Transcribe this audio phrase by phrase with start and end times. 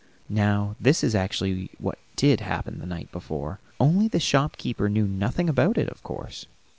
[0.29, 5.47] Now this is actually what did happen the night before, only the shopkeeper knew nothing
[5.47, 6.47] about it, of course.